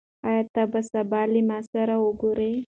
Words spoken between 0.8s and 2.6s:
سبا له ما سره وګورې؟